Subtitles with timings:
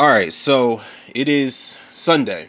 [0.00, 0.80] All right, so
[1.14, 2.48] it is Sunday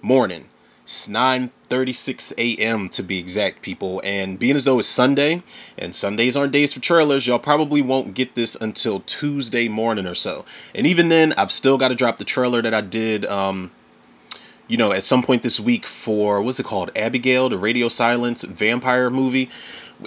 [0.00, 0.48] morning.
[0.84, 2.88] It's 9:36 a.m.
[2.88, 4.00] to be exact, people.
[4.02, 5.42] And being as though it's Sunday,
[5.76, 10.14] and Sundays aren't days for trailers, y'all probably won't get this until Tuesday morning or
[10.14, 10.46] so.
[10.74, 13.70] And even then, I've still got to drop the trailer that I did, um,
[14.66, 18.42] you know, at some point this week for what's it called, Abigail, the Radio Silence
[18.42, 19.50] vampire movie.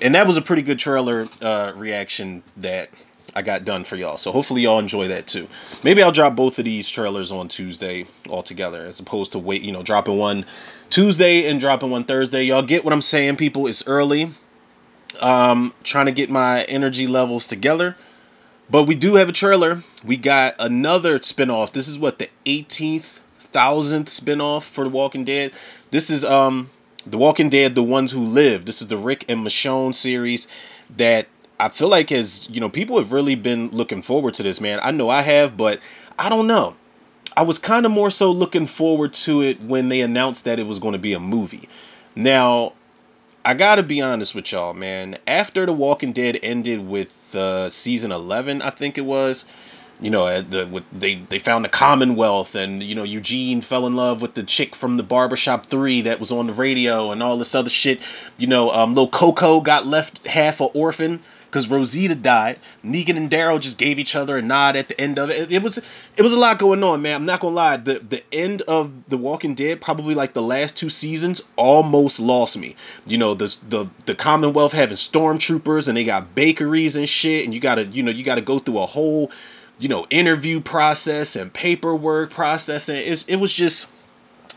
[0.01, 2.89] And that was a pretty good trailer uh, reaction that
[3.36, 4.18] I got done for y'all.
[4.18, 5.47] So hopefully y'all enjoy that too.
[5.84, 9.71] Maybe I'll drop both of these trailers on Tuesday altogether, as opposed to wait, you
[9.71, 10.45] know, dropping one
[10.90, 12.43] Tuesday and dropping one Thursday.
[12.43, 13.67] Y'all get what I'm saying, people?
[13.67, 14.31] It's early.
[15.20, 17.95] Um, trying to get my energy levels together.
[18.70, 19.81] But we do have a trailer.
[20.05, 21.71] We got another spinoff.
[21.71, 23.20] This is what the 18th
[23.52, 25.52] thousandth spinoff for The Walking Dead.
[25.91, 26.70] This is um
[27.05, 28.65] The Walking Dead: The Ones Who Live.
[28.65, 30.48] This is the Rick and Michonne series
[30.98, 31.27] that
[31.59, 34.80] I feel like as you know, people have really been looking forward to this, man.
[34.81, 35.79] I know I have, but
[36.17, 36.76] I don't know.
[37.35, 40.68] I was kind of more so looking forward to it when they announced that it
[40.68, 41.68] was going to be a movie.
[42.15, 42.74] Now,
[43.46, 45.18] I gotta be honest with y'all, man.
[45.27, 49.46] After The Walking Dead ended with uh, season eleven, I think it was.
[49.99, 53.96] You know, the with, they they found the Commonwealth, and you know Eugene fell in
[53.96, 57.37] love with the chick from the Barbershop Three that was on the radio, and all
[57.37, 58.01] this other shit.
[58.37, 61.21] You know, um, little Coco got left half a orphan
[61.54, 62.57] because Rosita died.
[62.84, 65.51] Negan and Daryl just gave each other a nod at the end of it.
[65.51, 65.62] it.
[65.62, 67.13] Was it was a lot going on, man.
[67.13, 67.78] I'm not gonna lie.
[67.78, 72.57] The the end of The Walking Dead, probably like the last two seasons, almost lost
[72.57, 72.75] me.
[73.06, 77.53] You know, the the the Commonwealth having stormtroopers and they got bakeries and shit, and
[77.53, 79.29] you gotta you know you gotta go through a whole
[79.78, 83.88] you know interview process and paperwork process, and it's, it was just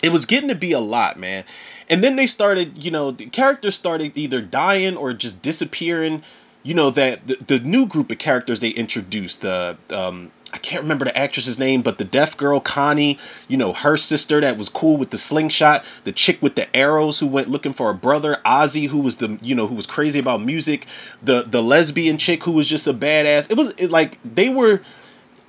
[0.03, 1.45] it was getting to be a lot, man.
[1.89, 6.23] And then they started, you know, the characters started either dying or just disappearing
[6.67, 10.83] you know that the, the new group of characters they introduced the um I can't
[10.83, 14.69] remember the actress's name, but the deaf girl Connie, you know, her sister that was
[14.69, 18.39] cool with the slingshot, the chick with the arrows who went looking for a brother,
[18.47, 20.87] Ozzy who was the you know who was crazy about music,
[21.23, 23.51] the the lesbian chick who was just a badass.
[23.51, 24.81] It was it, like they were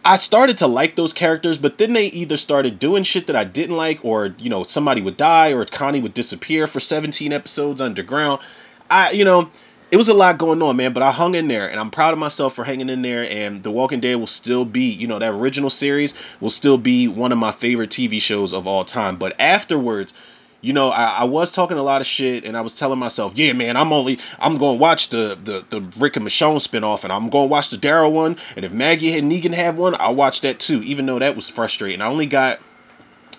[0.06, 3.44] I started to like those characters, but then they either started doing shit that I
[3.44, 7.82] didn't like, or you know, somebody would die, or Connie would disappear for 17 episodes
[7.82, 8.42] underground.
[8.90, 9.50] I, you know,
[9.90, 12.14] it was a lot going on, man, but I hung in there and I'm proud
[12.14, 13.24] of myself for hanging in there.
[13.30, 17.08] And The Walking Dead will still be, you know, that original series will still be
[17.08, 19.16] one of my favorite TV shows of all time.
[19.16, 20.14] But afterwards,
[20.60, 23.38] you know, I, I was talking a lot of shit and I was telling myself,
[23.38, 27.14] yeah, man, I'm only, I'm to watch the, the, the Rick and Michonne spinoff and
[27.14, 28.36] I'm to watch the Daryl one.
[28.56, 31.48] And if Maggie and Negan have one, I'll watch that too, even though that was
[31.48, 32.02] frustrating.
[32.02, 32.60] I only got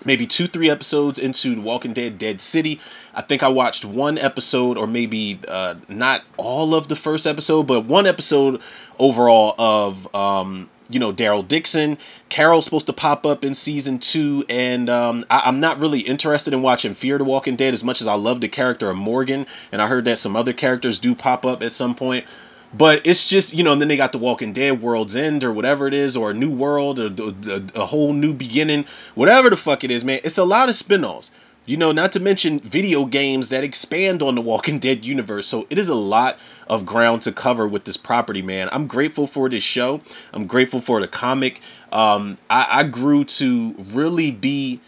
[0.05, 2.79] maybe two three episodes into walking dead dead city.
[3.13, 7.63] I think i watched one episode or maybe uh, not all of the first episode
[7.63, 8.61] but one episode
[8.97, 11.97] overall of um, you know daryl dixon
[12.29, 16.53] carol's supposed to pop up in season two and um, I- i'm not really interested
[16.53, 19.45] in watching fear the walking dead as much as i love the character of morgan
[19.71, 22.25] and i heard that some other characters do pop up at some point
[22.73, 25.51] but it's just you know, and then they got the Walking Dead World's End or
[25.51, 28.85] whatever it is, or a new world, or a, a, a whole new beginning,
[29.15, 30.19] whatever the fuck it is, man.
[30.23, 31.31] It's a lot of spin-offs.
[31.65, 35.45] You know, not to mention video games that expand on the Walking Dead universe.
[35.45, 38.69] So it is a lot of ground to cover with this property, man.
[38.71, 40.01] I'm grateful for this show.
[40.33, 41.61] I'm grateful for the comic.
[41.91, 44.79] Um, I, I grew to really be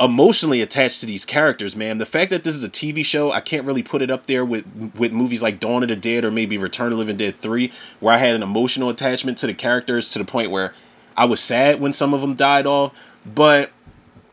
[0.00, 1.98] emotionally attached to these characters, man.
[1.98, 4.44] The fact that this is a TV show, I can't really put it up there
[4.44, 4.64] with
[4.96, 8.14] with movies like Dawn of the Dead or maybe Return of Living Dead 3 where
[8.14, 10.72] I had an emotional attachment to the characters to the point where
[11.16, 12.94] I was sad when some of them died off,
[13.26, 13.70] but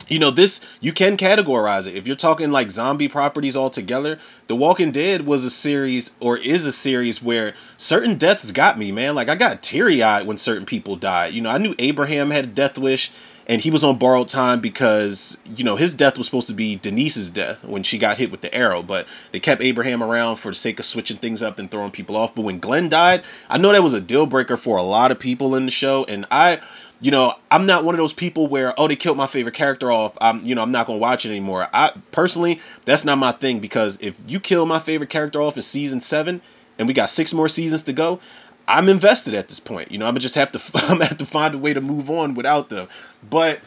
[0.07, 1.95] you know this you can categorize it.
[1.95, 6.65] If you're talking like zombie properties altogether the walking dead was a series or is
[6.65, 9.15] a series where certain deaths got me man.
[9.15, 11.33] Like i got teary-eyed when certain people died.
[11.33, 13.11] You know i knew abraham had a death wish
[13.47, 16.75] and he was on borrowed time because you know his death was supposed to be
[16.75, 20.49] Denise's death when she got hit with the arrow, but they kept Abraham around for
[20.49, 22.35] the sake of switching things up and throwing people off.
[22.35, 25.19] But when Glenn died, I know that was a deal breaker for a lot of
[25.19, 26.59] people in the show, and I.
[26.99, 29.91] You know, I'm not one of those people where oh they killed my favorite character
[29.91, 30.17] off.
[30.19, 31.67] I'm you know I'm not gonna watch it anymore.
[31.71, 35.61] I personally that's not my thing because if you kill my favorite character off in
[35.61, 36.41] season seven
[36.79, 38.19] and we got six more seasons to go,
[38.67, 39.91] I'm invested at this point.
[39.91, 41.81] You know, I'm gonna just have to I'm gonna have to find a way to
[41.81, 42.87] move on without them.
[43.27, 43.59] But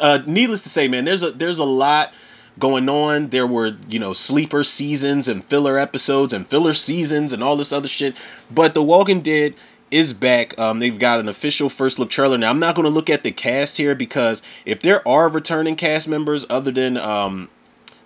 [0.00, 2.12] uh, needless to say, man, there's a there's a lot
[2.58, 3.28] going on.
[3.28, 7.72] There were you know sleeper seasons and filler episodes and filler seasons and all this
[7.72, 8.16] other shit.
[8.50, 9.54] But The Walking Dead
[9.90, 10.58] is back.
[10.58, 12.38] Um, they've got an official first look trailer.
[12.38, 15.76] Now I'm not going to look at the cast here because if there are returning
[15.76, 17.50] cast members other than um,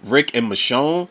[0.04, 1.08] Rick and Michonne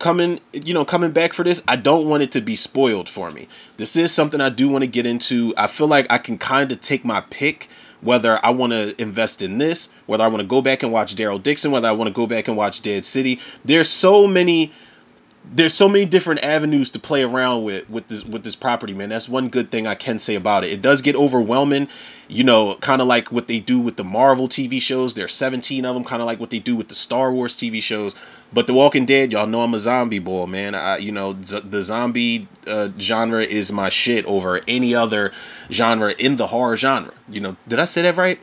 [0.00, 3.30] coming you know coming back for this i don't want it to be spoiled for
[3.30, 6.36] me this is something i do want to get into i feel like i can
[6.36, 7.68] kind of take my pick
[8.02, 11.14] whether I want to invest in this, whether I want to go back and watch
[11.14, 13.40] Daryl Dixon, whether I want to go back and watch Dead City.
[13.64, 14.72] There's so many
[15.52, 19.08] there's so many different avenues to play around with with this with this property, man.
[19.08, 20.72] That's one good thing I can say about it.
[20.72, 21.88] It does get overwhelming,
[22.28, 25.14] you know, kind of like what they do with the Marvel TV shows.
[25.14, 27.82] There's 17 of them, kind of like what they do with the Star Wars TV
[27.82, 28.14] shows.
[28.52, 30.74] But The Walking Dead, y'all know I'm a zombie boy, man.
[30.74, 35.32] I, you know, z- the zombie uh, genre is my shit over any other
[35.70, 37.12] genre in the horror genre.
[37.28, 38.40] You know, did I say that right?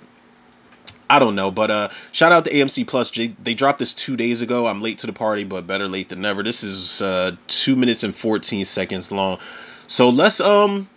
[1.09, 3.11] I don't know, but uh, shout out to AMC Plus.
[3.11, 4.67] They dropped this two days ago.
[4.67, 6.43] I'm late to the party, but better late than never.
[6.43, 9.39] This is uh, two minutes and 14 seconds long.
[9.87, 10.89] So let's um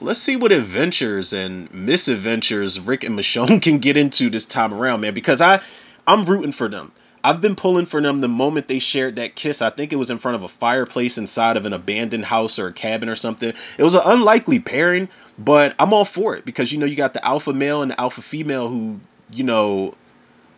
[0.00, 5.02] let's see what adventures and misadventures Rick and Michonne can get into this time around,
[5.02, 5.12] man.
[5.12, 5.60] Because I
[6.06, 6.92] I'm rooting for them.
[7.22, 9.60] I've been pulling for them the moment they shared that kiss.
[9.60, 12.68] I think it was in front of a fireplace inside of an abandoned house or
[12.68, 13.52] a cabin or something.
[13.76, 17.12] It was an unlikely pairing, but I'm all for it because you know you got
[17.12, 19.00] the alpha male and the alpha female who
[19.32, 19.94] you know,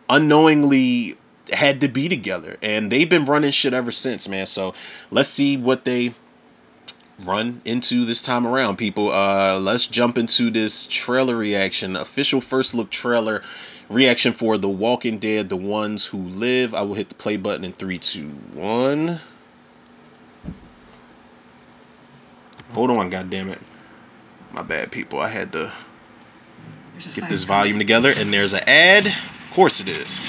[0.09, 1.15] unknowingly
[1.51, 2.57] had to be together.
[2.61, 4.45] And they've been running shit ever since, man.
[4.45, 4.73] So
[5.09, 6.13] let's see what they
[7.25, 9.11] run into this time around, people.
[9.11, 11.95] Uh let's jump into this trailer reaction.
[11.95, 13.43] Official first look trailer
[13.89, 16.73] reaction for The Walking Dead, The Ones Who Live.
[16.73, 19.19] I will hit the play button in three, two, one.
[22.71, 23.59] Hold on, god damn it.
[24.53, 25.19] My bad people.
[25.19, 25.71] I had to
[27.09, 29.07] get this volume together and there's an ad.
[29.07, 30.19] Of course it is.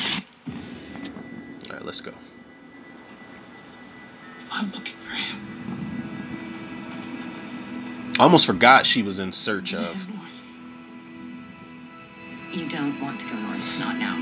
[1.68, 2.12] All right let's go.
[4.50, 5.38] I'm looking for him.
[8.18, 10.06] I almost forgot she was in search of.
[12.52, 14.16] you don't want to go north not now.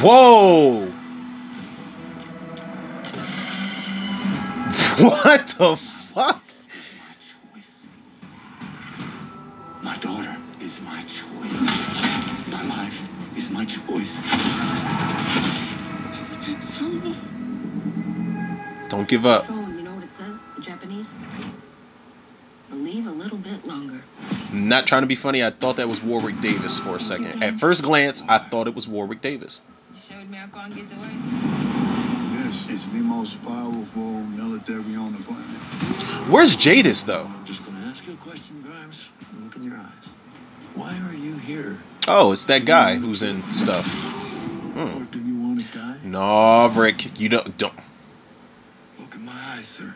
[0.00, 0.92] Whoa!
[4.96, 6.43] What the fuck
[10.04, 11.52] daughter is my choice.
[12.52, 13.08] My life
[13.38, 14.14] is my choice.
[16.20, 17.16] It's been so long.
[18.90, 20.38] don't give up Phone, you know what it says?
[20.56, 21.08] The Japanese?
[22.68, 24.04] Believe a little bit longer.
[24.52, 27.54] not trying to be funny I thought that was Warwick Davis for a second at
[27.54, 29.62] first glance I thought it was Warwick Davis
[29.94, 31.14] You showed me I can't get away.
[32.42, 36.28] This is the most powerful military on the planet.
[36.28, 39.08] where's Jadis though just gonna ask you a question, Grimes.
[39.40, 40.08] Look in your eyes.
[40.74, 41.78] Why are you here?
[42.08, 45.00] oh it's that guy who's in stuff hmm.
[45.00, 45.96] Or do you want to die?
[46.02, 47.72] no Rick you don't don't
[48.98, 49.94] Look in my eyes, sir.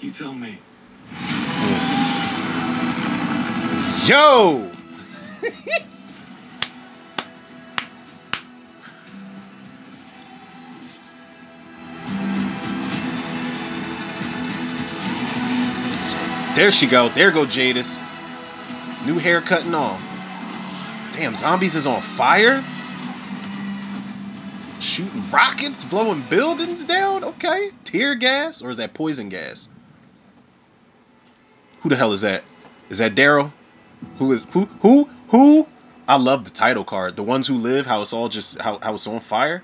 [0.00, 0.58] You tell me.
[4.06, 4.70] yo
[16.54, 17.08] There she go.
[17.08, 18.00] There go Jadis.
[19.06, 19.98] New haircut and all.
[21.12, 22.64] Damn, zombies is on fire.
[24.78, 27.24] Shooting rockets, blowing buildings down.
[27.24, 29.68] Okay, tear gas or is that poison gas?
[31.80, 32.44] Who the hell is that?
[32.88, 33.52] Is that Daryl?
[34.18, 34.66] Who is who?
[34.82, 35.08] Who?
[35.28, 35.66] Who?
[36.06, 37.16] I love the title card.
[37.16, 37.84] The ones who live.
[37.84, 39.62] How it's all just how how it's on fire.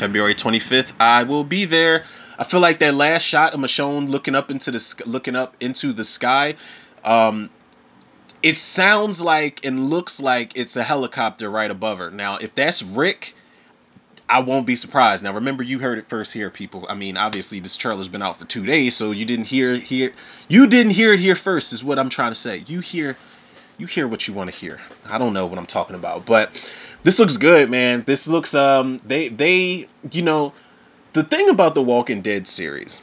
[0.00, 2.04] February 25th, I will be there.
[2.38, 5.92] I feel like that last shot of Michonne looking up into the looking up into
[5.92, 6.54] the sky,
[7.04, 7.50] um,
[8.42, 12.10] it sounds like and looks like it's a helicopter right above her.
[12.10, 13.34] Now, if that's Rick,
[14.26, 15.22] I won't be surprised.
[15.22, 16.86] Now, remember you heard it first here, people.
[16.88, 20.12] I mean, obviously this trailer's been out for two days, so you didn't hear here.
[20.48, 22.64] You didn't hear it here first, is what I'm trying to say.
[22.66, 23.18] You hear,
[23.76, 24.80] you hear what you want to hear.
[25.10, 26.50] I don't know what I'm talking about, but
[27.02, 28.04] this looks good, man.
[28.06, 30.52] This looks um they they you know
[31.12, 33.00] the thing about the Walking Dead series,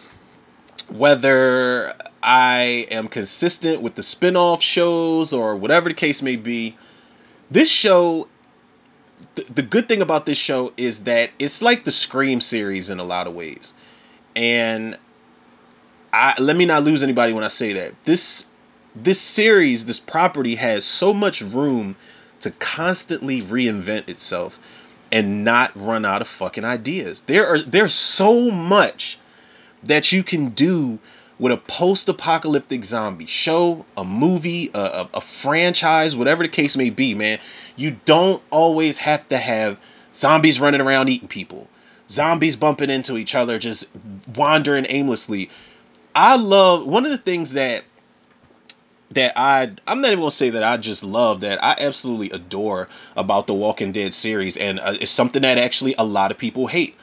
[0.90, 6.78] whether I am consistent with the spin-off shows or whatever the case may be,
[7.52, 8.28] this show
[9.36, 13.00] the, the good thing about this show is that it's like the Scream series in
[13.00, 13.74] a lot of ways.
[14.36, 14.98] And
[16.14, 17.94] I let me not lose anybody when I say that.
[18.04, 18.46] This
[18.96, 21.96] this series, this property has so much room
[22.42, 24.60] to constantly reinvent itself
[25.12, 27.22] and not run out of fucking ideas.
[27.22, 29.20] There are there's so much
[29.84, 31.00] that you can do
[31.40, 36.90] with a post-apocalyptic zombie show, a movie, a, a, a franchise, whatever the case may
[36.90, 37.40] be, man.
[37.76, 39.80] You don't always have to have
[40.14, 41.68] zombies running around eating people,
[42.10, 43.88] zombies bumping into each other, just
[44.36, 45.50] wandering aimlessly.
[46.16, 47.84] I love one of the things that
[49.12, 52.90] that I I'm not even gonna say that I just love that I absolutely adore
[53.16, 56.68] about the Walking Dead series, and uh, it's something that actually a lot of people
[56.68, 56.96] hate.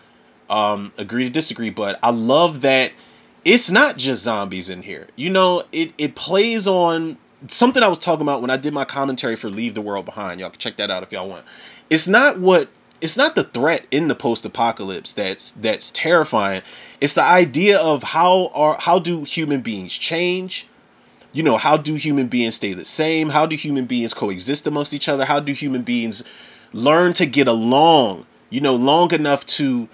[0.50, 2.92] um, agree to disagree, but I love that
[3.44, 5.08] it's not just zombies in here.
[5.16, 7.18] You know, it it plays on
[7.48, 10.40] something I was talking about when I did my commentary for Leave the World Behind.
[10.40, 11.44] Y'all can check that out if y'all want.
[11.90, 12.68] It's not what
[13.00, 16.62] it's not the threat in the post-apocalypse that's that's terrifying.
[17.00, 20.68] It's the idea of how are how do human beings change?
[21.34, 23.28] You know, how do human beings stay the same?
[23.28, 25.24] How do human beings coexist amongst each other?
[25.24, 26.24] How do human beings
[26.72, 28.24] learn to get along?
[28.50, 29.88] You know, long enough to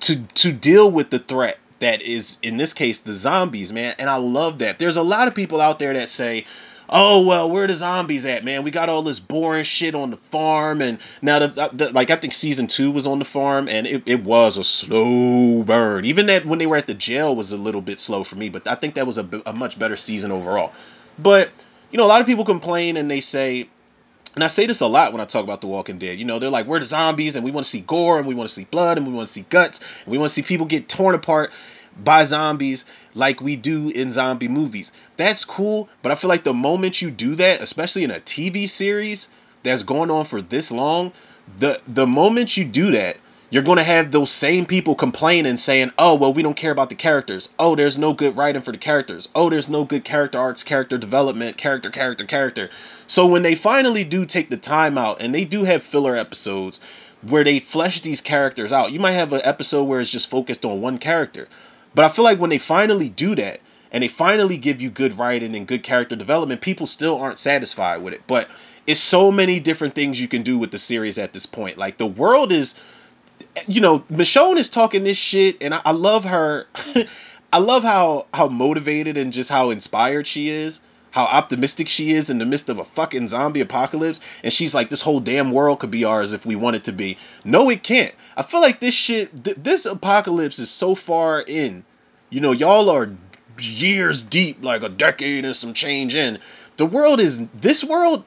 [0.00, 3.94] to to deal with the threat that is in this case the zombies, man.
[3.98, 4.78] And I love that.
[4.78, 6.44] There's a lot of people out there that say,
[6.90, 8.62] "Oh well, where the zombies at, man?
[8.64, 12.16] We got all this boring shit on the farm." And now, the, the, like I
[12.16, 16.04] think season two was on the farm, and it, it was a slow burn.
[16.04, 18.48] Even that when they were at the jail was a little bit slow for me,
[18.48, 20.72] but I think that was a, a much better season overall.
[21.18, 21.50] But
[21.90, 23.68] you know, a lot of people complain and they say,
[24.34, 26.18] and I say this a lot when I talk about The Walking Dead.
[26.18, 28.34] You know, they're like, we're the zombies and we want to see gore and we
[28.34, 30.42] want to see blood and we want to see guts and we want to see
[30.42, 31.52] people get torn apart
[31.96, 34.92] by zombies like we do in zombie movies.
[35.16, 38.68] That's cool, but I feel like the moment you do that, especially in a TV
[38.68, 39.28] series
[39.62, 41.12] that's going on for this long,
[41.58, 43.16] the the moment you do that,
[43.50, 46.88] you're going to have those same people complaining saying, "Oh, well, we don't care about
[46.88, 47.48] the characters.
[47.58, 49.28] Oh, there's no good writing for the characters.
[49.34, 52.70] Oh, there's no good character arcs, character development, character, character, character."
[53.06, 56.80] So when they finally do take the time out and they do have filler episodes
[57.28, 58.92] where they flesh these characters out.
[58.92, 61.48] You might have an episode where it's just focused on one character.
[61.94, 63.60] But I feel like when they finally do that
[63.92, 68.02] and they finally give you good writing and good character development, people still aren't satisfied
[68.02, 68.22] with it.
[68.26, 68.48] But
[68.86, 71.78] it's so many different things you can do with the series at this point.
[71.78, 72.74] Like the world is
[73.66, 76.66] you know, Michonne is talking this shit, and I, I love her.
[77.52, 80.80] I love how how motivated and just how inspired she is,
[81.10, 84.20] how optimistic she is in the midst of a fucking zombie apocalypse.
[84.42, 86.92] And she's like, this whole damn world could be ours if we want it to
[86.92, 87.18] be.
[87.44, 88.14] No, it can't.
[88.36, 91.84] I feel like this shit, th- this apocalypse is so far in.
[92.30, 93.10] You know, y'all are
[93.58, 96.38] years deep, like a decade and some change in.
[96.76, 98.24] The world is this world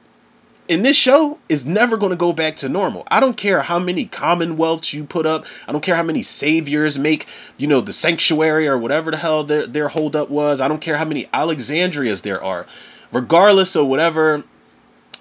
[0.68, 3.06] in this show is never going to go back to normal.
[3.10, 5.44] I don't care how many commonwealths you put up.
[5.68, 7.26] I don't care how many saviors make,
[7.58, 10.60] you know, the sanctuary or whatever the hell their their holdup was.
[10.60, 12.66] I don't care how many Alexandrias there are.
[13.12, 14.42] Regardless of whatever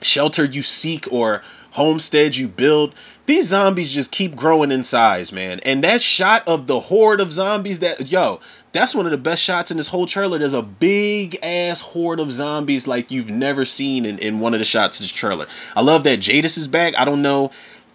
[0.01, 2.95] shelter you seek or homestead you build,
[3.25, 5.59] these zombies just keep growing in size, man.
[5.61, 8.39] And that shot of the horde of zombies that yo,
[8.73, 10.39] that's one of the best shots in this whole trailer.
[10.39, 14.59] There's a big ass horde of zombies like you've never seen in, in one of
[14.59, 15.47] the shots of this trailer.
[15.75, 16.97] I love that Jadis is back.
[16.97, 17.51] I don't know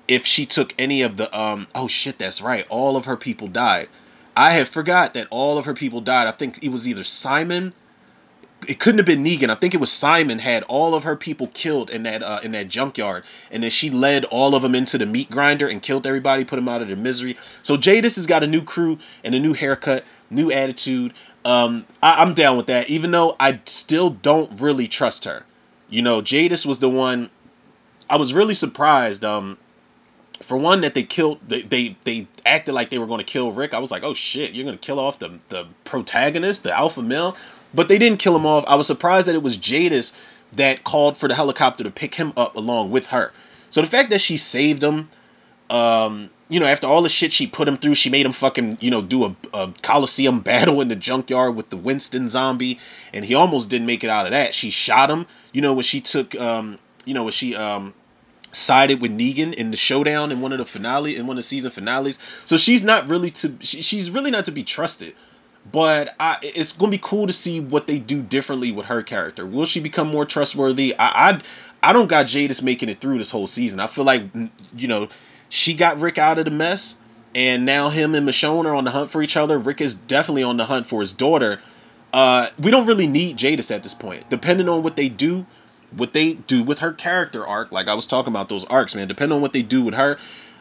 [0.06, 2.64] if she took any of the um oh shit, that's right.
[2.70, 3.88] All of her people died.
[4.36, 6.28] I had forgot that all of her people died.
[6.28, 7.74] I think it was either Simon
[8.66, 9.50] it couldn't have been Negan.
[9.50, 12.52] I think it was Simon had all of her people killed in that uh, in
[12.52, 16.06] that junkyard, and then she led all of them into the meat grinder and killed
[16.06, 17.36] everybody, put them out of their misery.
[17.62, 21.14] So Jadis has got a new crew and a new haircut, new attitude.
[21.44, 25.44] Um, I, I'm down with that, even though I still don't really trust her.
[25.88, 27.30] You know, Jadis was the one.
[28.10, 29.24] I was really surprised.
[29.24, 29.58] Um,
[30.40, 33.50] for one that they killed they, they they acted like they were going to kill
[33.52, 36.76] rick i was like oh shit you're going to kill off the the protagonist the
[36.76, 37.36] alpha male
[37.74, 40.16] but they didn't kill him off i was surprised that it was jadis
[40.52, 43.32] that called for the helicopter to pick him up along with her
[43.70, 45.08] so the fact that she saved him
[45.70, 48.78] um you know after all the shit she put him through she made him fucking
[48.80, 52.78] you know do a, a coliseum battle in the junkyard with the winslow zombie
[53.12, 55.84] and he almost didn't make it out of that she shot him you know when
[55.84, 57.92] she took um you know when she um
[58.52, 61.48] sided with Negan in the showdown in one of the finale in one of the
[61.48, 62.18] season finales.
[62.44, 65.14] So she's not really to she, she's really not to be trusted.
[65.70, 69.44] But I, it's gonna be cool to see what they do differently with her character.
[69.44, 70.96] Will she become more trustworthy?
[70.98, 71.40] I, I,
[71.82, 73.78] I don't got Jadis making it through this whole season.
[73.80, 74.22] I feel like
[74.74, 75.08] you know
[75.48, 76.96] she got Rick out of the mess,
[77.34, 79.58] and now him and Michonne are on the hunt for each other.
[79.58, 81.60] Rick is definitely on the hunt for his daughter.
[82.12, 84.28] Uh, we don't really need Jadis at this point.
[84.30, 85.46] Depending on what they do,
[85.94, 89.08] what they do with her character arc, like I was talking about those arcs, man,
[89.08, 90.18] depending on what they do with her,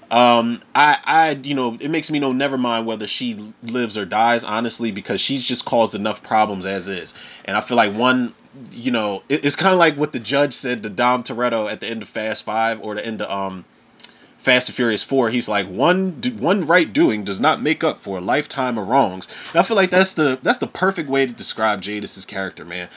[0.09, 4.05] um, I, I, you know, it makes me know never mind whether she lives or
[4.05, 7.13] dies, honestly, because she's just caused enough problems as is.
[7.43, 8.33] And I feel like one,
[8.71, 11.81] you know, it, it's kind of like what the judge said to Dom Toretto at
[11.81, 13.65] the end of Fast Five or the end of um,
[14.47, 15.29] Fast and Furious Four.
[15.29, 19.27] He's like one one right doing does not make up for a lifetime of wrongs.
[19.51, 22.87] And I feel like that's the that's the perfect way to describe Jadis's character, man.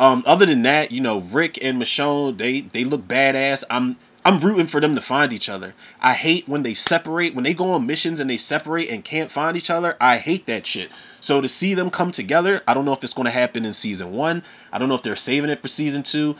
[0.00, 3.62] Um, other than that, you know, Rick and Michonne, they they look badass.
[3.70, 5.72] I'm I'm rooting for them to find each other.
[6.02, 9.30] I hate when they separate, when they go on missions and they separate and can't
[9.30, 9.96] find each other.
[10.00, 10.90] I hate that shit.
[11.20, 13.72] So to see them come together, I don't know if it's going to happen in
[13.72, 14.42] season one.
[14.72, 16.34] I don't know if they're saving it for season two.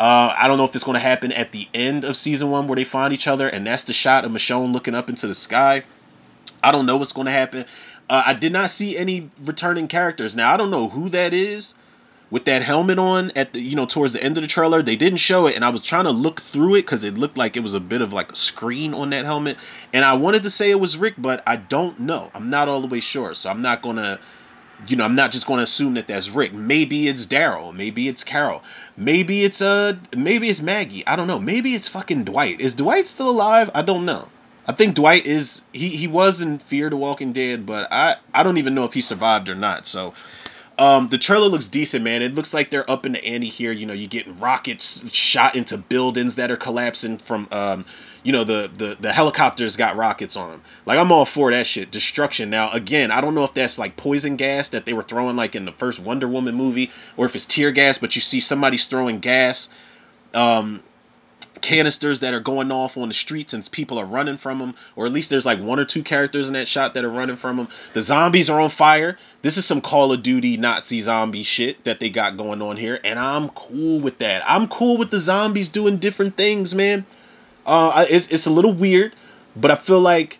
[0.00, 2.68] Uh, I don't know if it's going to happen at the end of season one
[2.68, 5.34] where they find each other and that's the shot of Michonne looking up into the
[5.34, 5.82] sky.
[6.62, 7.66] I don't know what's going to happen.
[8.08, 10.34] Uh, I did not see any returning characters.
[10.34, 11.74] Now I don't know who that is
[12.30, 14.82] with that helmet on at the you know towards the end of the trailer.
[14.82, 17.36] They didn't show it, and I was trying to look through it because it looked
[17.36, 19.58] like it was a bit of like a screen on that helmet,
[19.92, 22.30] and I wanted to say it was Rick, but I don't know.
[22.34, 24.18] I'm not all the way sure, so I'm not gonna.
[24.86, 26.52] You know, I'm not just going to assume that that's Rick.
[26.52, 27.74] Maybe it's Daryl.
[27.74, 28.62] Maybe it's Carol.
[28.96, 31.06] Maybe it's uh, maybe it's Maggie.
[31.06, 31.38] I don't know.
[31.38, 32.60] Maybe it's fucking Dwight.
[32.60, 33.70] Is Dwight still alive?
[33.74, 34.28] I don't know.
[34.66, 38.42] I think Dwight is he he was in Fear the Walking Dead, but I I
[38.42, 39.86] don't even know if he survived or not.
[39.86, 40.14] So
[40.80, 42.22] um, the trailer looks decent, man.
[42.22, 43.70] It looks like they're up in the ante here.
[43.70, 47.84] You know, you're getting rockets shot into buildings that are collapsing from, um,
[48.22, 50.62] you know, the, the the helicopters got rockets on them.
[50.86, 51.90] Like I'm all for that shit.
[51.90, 52.48] Destruction.
[52.48, 55.54] Now, again, I don't know if that's like poison gas that they were throwing like
[55.54, 57.98] in the first Wonder Woman movie, or if it's tear gas.
[57.98, 59.68] But you see somebody's throwing gas.
[60.32, 60.82] Um,
[61.60, 65.06] canisters that are going off on the streets and people are running from them or
[65.06, 67.56] at least there's like one or two characters in that shot that are running from
[67.56, 71.82] them the zombies are on fire this is some call of duty nazi zombie shit
[71.84, 75.18] that they got going on here and i'm cool with that i'm cool with the
[75.18, 77.04] zombies doing different things man
[77.66, 79.14] uh it's, it's a little weird
[79.54, 80.38] but i feel like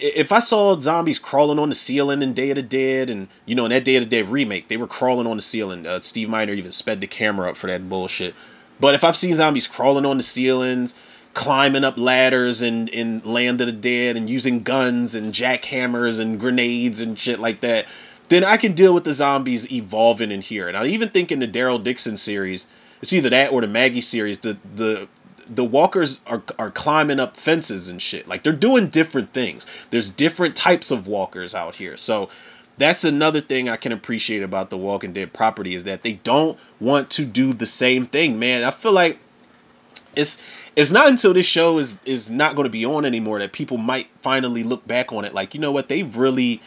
[0.00, 3.54] if I saw zombies crawling on the ceiling in Day of the Dead, and you
[3.54, 5.86] know in that Day of the Dead remake, they were crawling on the ceiling.
[5.86, 8.34] Uh, Steve Miner even sped the camera up for that bullshit.
[8.80, 10.94] But if I've seen zombies crawling on the ceilings,
[11.34, 16.40] climbing up ladders and in Land of the Dead and using guns and jackhammers and
[16.40, 17.86] grenades and shit like that,
[18.28, 20.68] then I can deal with the zombies evolving in here.
[20.68, 22.66] And I even think in the Daryl Dixon series,
[23.00, 25.08] it's either that or the Maggie series, the the
[25.48, 28.28] the walkers are are climbing up fences and shit.
[28.28, 29.66] Like they're doing different things.
[29.90, 31.96] There's different types of walkers out here.
[31.96, 32.28] So
[32.78, 36.58] that's another thing I can appreciate about the Walking Dead property is that they don't
[36.80, 38.64] want to do the same thing, man.
[38.64, 39.18] I feel like
[40.14, 40.40] it's
[40.74, 43.76] it's not until this show is is not going to be on anymore that people
[43.76, 46.60] might finally look back on it like, you know what, they've really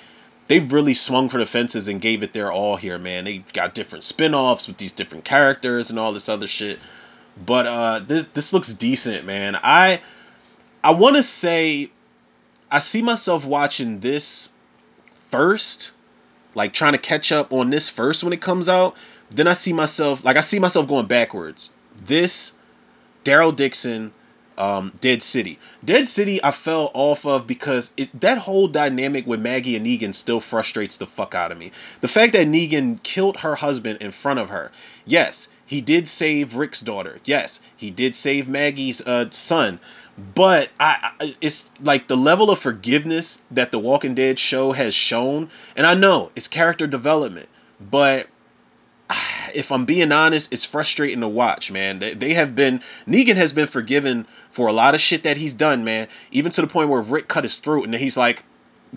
[0.47, 3.25] they've really swung for the fences and gave it their all here, man.
[3.25, 6.79] They got different spin-offs with these different characters and all this other shit.
[7.45, 9.55] But uh this this looks decent, man.
[9.55, 10.01] I
[10.83, 11.89] I want to say
[12.69, 14.49] I see myself watching this
[15.29, 15.93] first
[16.55, 18.95] like trying to catch up on this first when it comes out.
[19.29, 21.71] Then I see myself like I see myself going backwards.
[22.03, 22.53] This
[23.23, 24.11] Daryl Dixon,
[24.57, 25.59] um, Dead City.
[25.83, 30.13] Dead City I fell off of because it that whole dynamic with Maggie and Negan
[30.13, 31.71] still frustrates the fuck out of me.
[32.01, 34.71] The fact that Negan killed her husband in front of her.
[35.05, 37.19] Yes, he did save Rick's daughter.
[37.23, 39.79] Yes, he did save Maggie's uh, son
[40.17, 44.93] but I, I, it's like the level of forgiveness that the Walking Dead show has
[44.93, 47.47] shown, and I know it's character development,
[47.79, 48.27] but
[49.55, 51.99] if I'm being honest, it's frustrating to watch, man.
[51.99, 55.53] They, they have been Negan has been forgiven for a lot of shit that he's
[55.53, 56.07] done, man.
[56.31, 58.43] Even to the point where Rick cut his throat, and he's like,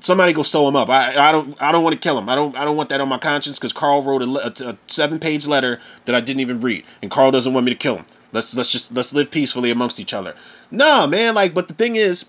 [0.00, 0.88] somebody go sew him up.
[0.88, 2.29] I, I don't I don't want to kill him.
[2.29, 4.79] I don't I don't want that on my conscience because Carl wrote a, a, a
[4.88, 7.96] seven page letter that I didn't even read, and Carl doesn't want me to kill
[7.96, 8.07] him.
[8.34, 10.34] Let's let's just let's live peacefully amongst each other.
[10.70, 11.34] Nah, man.
[11.34, 12.26] Like, but the thing is,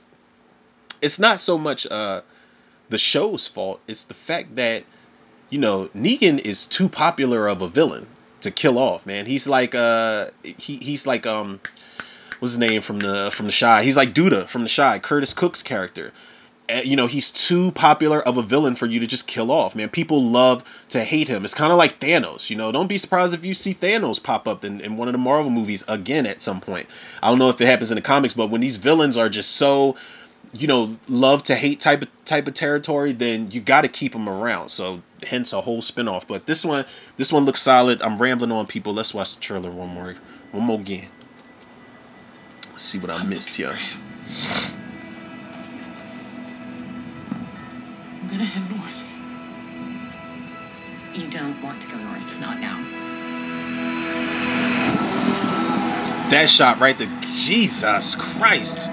[1.02, 2.22] it's not so much uh
[2.90, 3.82] the show's fault.
[3.88, 4.84] It's the fact that
[5.50, 8.06] you know Negan is too popular of a villain
[8.42, 9.08] to kill off.
[9.08, 11.60] Man, he's like uh he he's like um
[12.38, 13.84] what's his name from the from the Chi?
[13.84, 16.14] He's like Douda from the Chi, Curtiss Cook's character.
[16.68, 19.76] Uh, you know he's too popular of a villain for you to just kill off
[19.76, 19.90] man.
[19.90, 21.44] People love to hate him.
[21.44, 22.72] It's kind of like thanos you know?
[22.72, 25.52] Don't be surprised if you see thanos pop up in, in one of the marvel
[25.52, 26.88] movies again at some point.
[27.22, 29.52] I don't know if it happens in the comics but when these villains are just
[29.52, 29.96] so
[30.54, 34.14] you know love to hate type of type of territory then you got to keep
[34.14, 34.70] them around.
[34.70, 36.28] So hence a whole spin-off.
[36.28, 38.02] But this one this one looks solid.
[38.02, 38.94] I'm rambling on people.
[38.94, 40.16] Let's watch the trailer one more
[40.52, 41.10] one more again.
[42.72, 43.78] Let's see what i missed here
[48.26, 49.04] I'm gonna head north.
[51.14, 52.82] You don't want to go north, not now.
[56.32, 57.08] That shot right there.
[57.22, 58.90] Jesus Christ.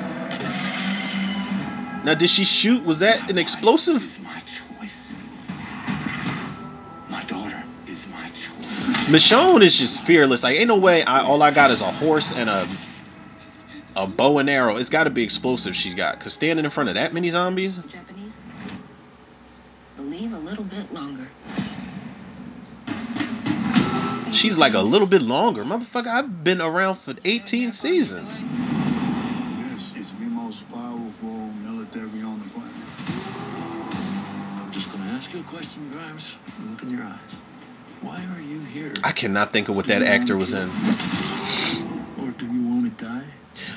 [2.05, 2.85] Now, did she shoot?
[2.85, 4.23] Was that an explosive?
[4.23, 5.09] My choice.
[7.09, 9.07] My daughter is my choice.
[9.09, 10.42] Michonne is just fearless.
[10.42, 11.05] Like, ain't no way.
[11.05, 12.68] I, all I got is a horse and a
[13.97, 14.77] a bow and arrow.
[14.77, 16.21] It's got to be explosive she's got.
[16.21, 17.79] Cause standing in front of that many zombies.
[17.79, 18.22] Japanese?
[20.55, 21.29] Believe a little bit longer.
[24.33, 26.09] She's like a little bit longer, motherfucker.
[26.09, 28.43] I've been around for 18 seasons.
[28.43, 32.73] This is the most powerful military on the planet.
[34.61, 36.35] I'm just gonna ask you a question, Grimes.
[36.71, 37.19] Look in your eyes.
[38.03, 38.93] Why are you here?
[39.05, 40.69] I cannot think of what that actor was in.
[42.21, 43.25] Or do you want to die?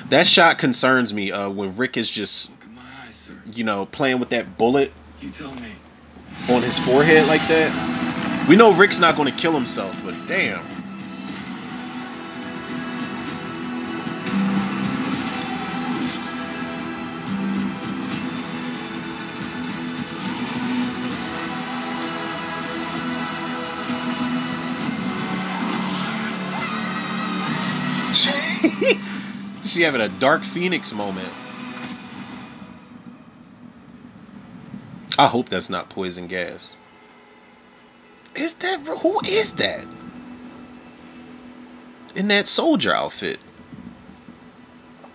[0.09, 1.31] That shot concerns me.
[1.31, 4.91] Uh, when Rick is just Look in my eyes, you know, playing with that bullet
[5.21, 5.71] You tell me.
[6.49, 8.47] On his forehead like that.
[8.47, 10.63] We know Rick's not going to kill himself, but damn.
[29.61, 31.33] she having a Dark Phoenix moment.
[35.17, 36.75] I hope that's not poison gas.
[38.36, 39.86] Is that who is that?
[42.15, 43.39] In that soldier outfit.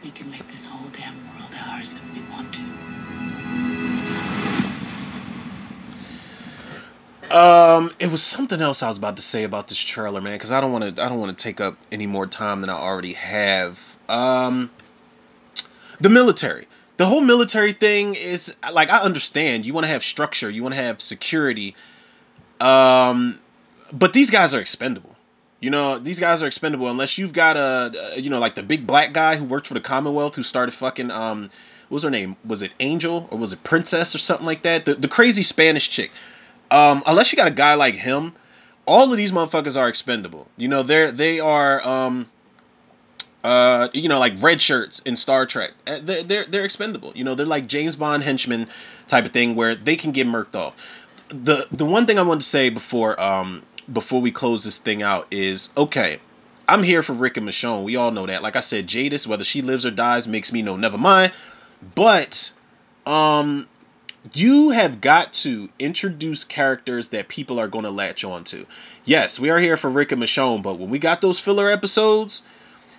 [0.03, 2.61] We can make this whole damn world ours if we want to.
[7.37, 10.51] Um, it was something else I was about to say about this trailer, man, because
[10.51, 11.03] I don't want to.
[11.03, 13.81] I don't want to take up any more time than I already have.
[14.09, 14.71] Um,
[16.01, 16.67] the military,
[17.01, 19.65] the whole military thing is like I understand.
[19.65, 21.75] You want to have structure, you want to have security.
[22.61, 23.41] Um,
[23.91, 25.17] but these guys are expendable.
[25.61, 28.87] You know, these guys are expendable unless you've got a, you know, like the big
[28.87, 31.45] black guy who worked for the Commonwealth who started fucking um,
[31.89, 32.37] what was her name?
[32.45, 34.85] Was it Angel or was it Princess or something like that?
[34.85, 36.11] The the crazy Spanish chick.
[36.71, 38.35] Um, unless you got a guy like him,
[38.85, 40.49] all of these motherfuckers are expendable.
[40.59, 42.29] You know, they're they are um
[43.43, 45.73] uh you know like red shirts in Star Trek.
[45.87, 47.13] Uh, They're they're, they're expendable.
[47.15, 48.69] You know, they're like James Bond henchmen
[49.09, 51.07] type of thing where they can get murked off.
[51.29, 55.03] The the one thing I wanted to say before um before we close this thing
[55.03, 56.19] out is okay.
[56.69, 57.83] I'm here for Rick and Michonne.
[57.83, 58.43] We all know that.
[58.43, 61.33] Like I said, Jadis, whether she lives or dies, makes me know never mind.
[61.95, 62.53] But
[63.07, 63.67] um
[64.35, 68.67] you have got to introduce characters that people are going to latch on to.
[69.07, 72.43] Yes, we are here for Rick and Michonne, but when we got those filler episodes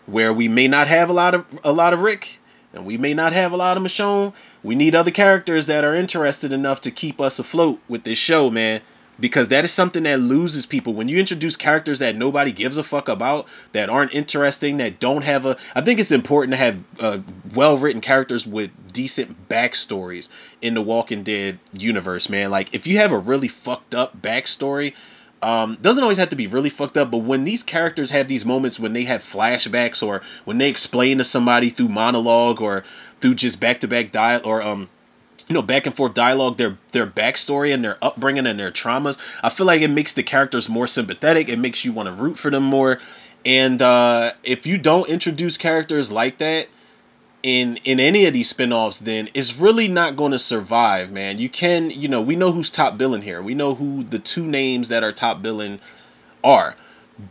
[0.05, 2.39] where we may not have a lot of a lot of Rick
[2.73, 4.33] and we may not have a lot of Michonne,
[4.63, 8.49] we need other characters that are interested enough to keep us afloat with this show,
[8.49, 8.81] man.
[9.19, 10.93] Because that is something that loses people.
[10.93, 15.23] When you introduce characters that nobody gives a fuck about, that aren't interesting, that don't
[15.23, 15.57] have a.
[15.75, 17.19] I think it's important to have uh,
[17.53, 22.49] well written characters with decent backstories in the Walking Dead universe, man.
[22.49, 24.93] Like, if you have a really fucked up backstory,
[25.43, 28.45] um, doesn't always have to be really fucked up, but when these characters have these
[28.45, 32.83] moments when they have flashbacks or when they explain to somebody through monologue or
[33.19, 34.87] through just back to back dial or um
[35.47, 39.17] you know back and forth dialogue their their backstory and their upbringing and their traumas
[39.43, 41.49] i feel like it makes the characters more sympathetic.
[41.49, 42.99] It makes you want to root for them more.
[43.45, 46.67] And uh if you don't introduce characters like that
[47.43, 51.37] in in any of these spin-offs then it's really not going to survive man.
[51.37, 53.41] You can you know we know who's top billing here.
[53.41, 55.79] We know who the two names that are top billing
[56.43, 56.75] are.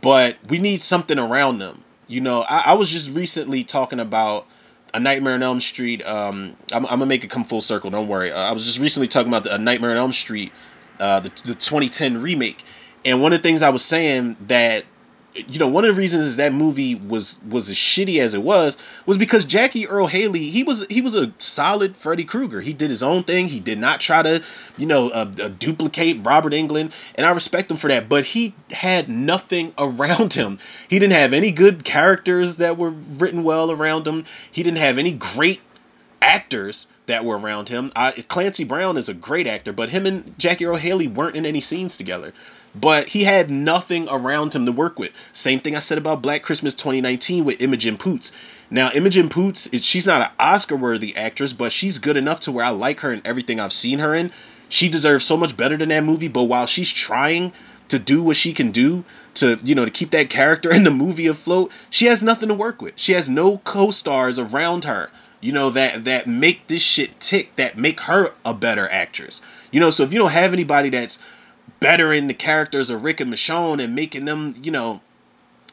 [0.01, 1.83] But we need something around them.
[2.07, 4.47] You know i, I was just recently talking about
[4.93, 8.07] a nightmare on elm street um i'm, I'm gonna make it come full circle don't
[8.07, 8.31] worry.
[8.31, 10.51] Uh, i was just recently talking about the, a nightmare on elm street
[10.99, 12.63] uh the, the 2010 remake.
[13.05, 14.83] And one of the things i was saying that
[15.33, 18.77] you know one of the reasons that movie was was as shitty as it was
[19.05, 22.59] was because Jackie Earle Haley he was he was a solid Freddy Krueger.
[22.61, 23.47] He did his own thing.
[23.47, 24.43] He did not try to
[24.77, 28.53] you know uh, uh, duplicate Robert Englund and I respect him for that but he
[28.71, 30.59] had nothing around him.
[30.89, 34.25] He didn't have any good characters that were written well around him.
[34.51, 35.61] He didn't have any great
[36.21, 37.91] actors that were around him.
[37.95, 41.45] I, Clancy Brown is a great actor, but him and Jackie Earle Haley weren't in
[41.45, 42.33] any scenes together.
[42.73, 45.11] But he had nothing around him to work with.
[45.33, 48.31] Same thing I said about Black Christmas 2019 with Imogen Poots.
[48.69, 52.69] Now, Imogen Poots, she's not an Oscar-worthy actress, but she's good enough to where I
[52.69, 54.31] like her in everything I've seen her in.
[54.69, 56.29] She deserves so much better than that movie.
[56.29, 57.51] But while she's trying
[57.89, 60.91] to do what she can do to you know to keep that character in the
[60.91, 62.93] movie afloat, she has nothing to work with.
[62.95, 65.09] She has no co-stars around her
[65.41, 69.41] you know that that make this shit tick that make her a better actress.
[69.71, 71.19] You know so if you don't have anybody that's
[71.79, 75.01] bettering the characters of rick and michonne and making them you know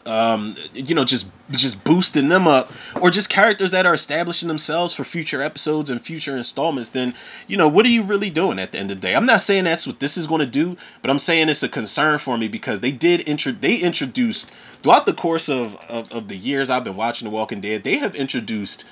[0.07, 4.95] um you know just just boosting them up or just characters that are establishing themselves
[4.95, 7.13] for future episodes and future installments then
[7.47, 9.15] you know what are you really doing at the end of the day?
[9.15, 11.69] I'm not saying that's what this is going to do but i'm saying it's a
[11.69, 14.51] concern for me because they did intro they introduced
[14.83, 17.97] throughout the course of, of of the years i've been watching the walking dead they
[17.99, 18.87] have introduced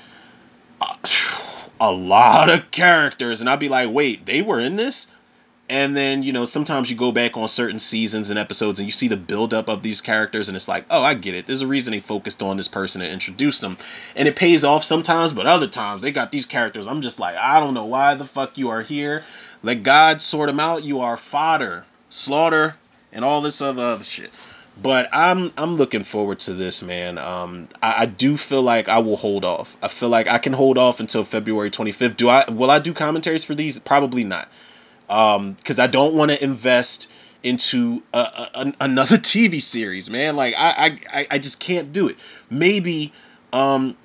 [1.80, 5.08] a lot of characters and I'd be like, wait, they were in this?
[5.68, 8.92] And then, you know, sometimes you go back on certain seasons and episodes and you
[8.92, 11.46] see the buildup of these characters and it's like, oh, I get it.
[11.46, 13.76] There's a reason they focused on this person and introduced them.
[14.14, 16.86] And it pays off sometimes, but other times they got these characters.
[16.86, 19.24] I'm just like, I don't know why the fuck you are here.
[19.64, 20.84] Let God sort them out.
[20.84, 22.76] You are fodder, slaughter,
[23.12, 24.30] and all this other, other shit.
[24.80, 27.18] But I'm I'm looking forward to this, man.
[27.18, 29.76] Um, I, I do feel like I will hold off.
[29.82, 32.16] I feel like I can hold off until February 25th.
[32.16, 32.50] Do I?
[32.50, 33.78] Will I do commentaries for these?
[33.78, 34.48] Probably not.
[35.08, 37.10] Um, because I don't want to invest
[37.42, 40.36] into a, a, another TV series, man.
[40.36, 42.16] Like I, I I just can't do it.
[42.50, 43.12] Maybe
[43.52, 43.96] um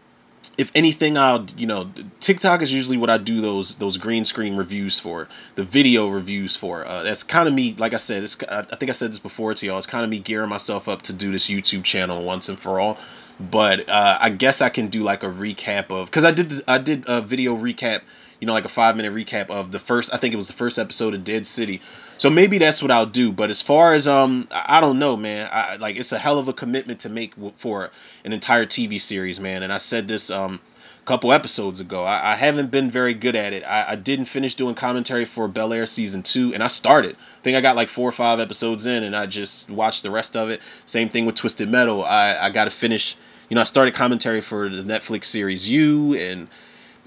[0.62, 4.56] if anything, I'll you know TikTok is usually what I do those those green screen
[4.56, 6.86] reviews for, the video reviews for.
[6.86, 7.74] Uh, that's kind of me.
[7.78, 9.80] Like I said, it's I think I said this before to y'all.
[9.80, 12.80] It's kind of me gearing myself up to do this YouTube channel once and for
[12.80, 13.00] all.
[13.40, 16.78] But uh, I guess I can do like a recap of because I did I
[16.78, 18.02] did a video recap
[18.42, 20.14] you know, like a five minute recap of the first.
[20.14, 21.80] I think it was the first episode of Dead City.
[22.18, 23.32] So maybe that's what I'll do.
[23.32, 25.48] But as far as um, I don't know, man.
[25.50, 27.92] I like it's a hell of a commitment to make for
[28.26, 29.64] an entire TV series, man.
[29.64, 30.60] And I said this um
[31.06, 32.04] couple episodes ago.
[32.04, 33.64] I, I haven't been very good at it.
[33.64, 37.16] I, I didn't finish doing commentary for Bel Air season two, and I started.
[37.16, 40.12] I think I got like four or five episodes in, and I just watched the
[40.12, 40.62] rest of it.
[40.86, 42.04] Same thing with Twisted Metal.
[42.04, 43.18] I I got to finish.
[43.50, 46.48] You know, I started commentary for the Netflix series You and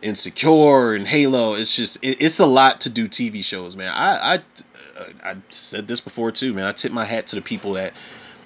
[0.05, 1.55] Insecure and Halo.
[1.55, 3.90] It's just it, it's a lot to do TV shows, man.
[3.95, 4.40] I I
[5.23, 6.67] I said this before too, man.
[6.67, 7.95] I tip my hat to the people that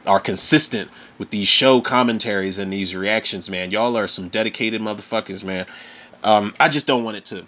[0.07, 3.71] are consistent with these show commentaries and these reactions, man.
[3.71, 5.67] Y'all are some dedicated motherfuckers, man.
[6.23, 7.45] Um, I just don't want it to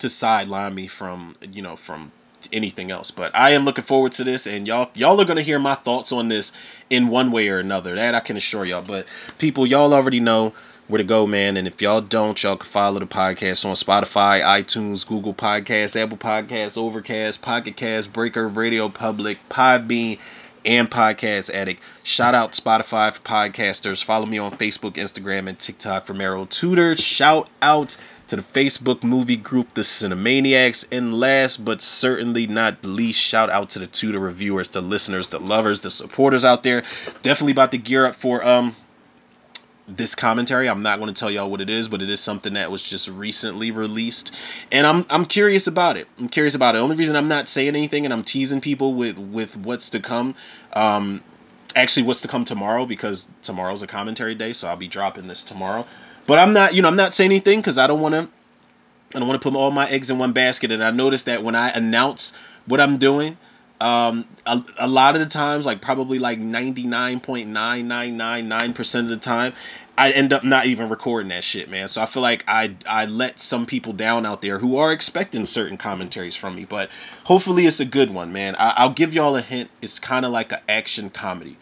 [0.00, 2.12] to sideline me from you know from
[2.52, 3.10] anything else.
[3.10, 6.12] But I am looking forward to this, and y'all y'all are gonna hear my thoughts
[6.12, 6.52] on this
[6.90, 7.94] in one way or another.
[7.94, 8.82] That I can assure y'all.
[8.82, 9.06] But
[9.38, 10.52] people, y'all already know
[10.86, 11.56] where to go, man.
[11.56, 16.18] And if y'all don't, y'all can follow the podcast on Spotify, iTunes, Google Podcasts, Apple
[16.18, 20.18] Podcasts, Overcast, Pocket Cast, Breaker, Radio Public, Podbean,
[20.64, 21.82] and Podcast Addict.
[22.02, 24.04] Shout out Spotify for podcasters.
[24.04, 26.96] Follow me on Facebook, Instagram, and TikTok for Merrill Tudor.
[26.96, 30.86] Shout out to the Facebook movie group, The Cinemaniacs.
[30.90, 35.38] And last but certainly not least, shout out to the Tudor reviewers, the listeners, the
[35.40, 36.82] lovers, the supporters out there.
[37.22, 38.74] Definitely about to gear up for um
[39.86, 40.68] this commentary.
[40.68, 42.82] I'm not going to tell y'all what it is, but it is something that was
[42.82, 44.34] just recently released,
[44.72, 46.08] and I'm I'm curious about it.
[46.18, 46.78] I'm curious about it.
[46.78, 50.34] Only reason I'm not saying anything and I'm teasing people with with what's to come,
[50.72, 51.22] um,
[51.76, 55.44] actually what's to come tomorrow because tomorrow's a commentary day, so I'll be dropping this
[55.44, 55.86] tomorrow.
[56.26, 58.28] But I'm not, you know, I'm not saying anything because I don't want to.
[59.14, 60.72] I don't want to put all my eggs in one basket.
[60.72, 62.32] And I noticed that when I announce
[62.66, 63.36] what I'm doing,
[63.84, 69.52] um, a, a lot of the times, like probably like 99.9999% of the time,
[69.96, 71.88] I end up not even recording that shit, man.
[71.88, 75.44] So I feel like I I let some people down out there who are expecting
[75.44, 76.90] certain commentaries from me, but
[77.24, 78.56] hopefully it's a good one, man.
[78.56, 79.68] I, I'll give y'all a hint.
[79.82, 81.58] It's kind of like an action comedy.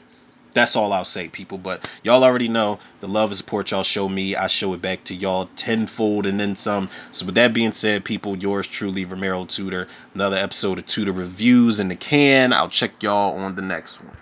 [0.53, 1.59] That's all I'll say, people.
[1.59, 4.37] But y'all already know the love and support y'all show me.
[4.37, 6.91] I show it back to y'all tenfold and then some.
[7.11, 9.89] So with that being said, people, yours truly, Romero Tudor.
[10.15, 12.53] Another episode of Tudor Reviews in the can.
[12.53, 14.15] I'll check y'all on the next one.